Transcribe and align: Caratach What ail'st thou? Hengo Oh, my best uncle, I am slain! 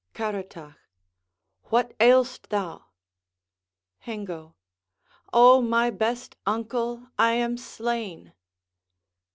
Caratach 0.15 0.77
What 1.65 1.95
ail'st 1.99 2.49
thou? 2.49 2.85
Hengo 3.99 4.55
Oh, 5.31 5.61
my 5.61 5.91
best 5.91 6.35
uncle, 6.47 7.11
I 7.19 7.33
am 7.33 7.55
slain! 7.55 8.33